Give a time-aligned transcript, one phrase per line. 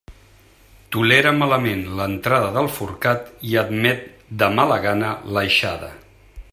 [0.95, 4.03] Tolera malament l'entrada del forcat i admet
[4.41, 5.93] de mala gana l'aixada.